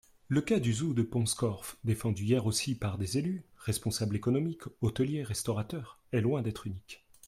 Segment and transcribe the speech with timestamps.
[0.29, 5.21] Le cas du zoo de Pont-Scorff, défendu hier aussi par des élus, responsables économiques, hôteliers,
[5.21, 7.05] restaurateurs, est loin d'être unique.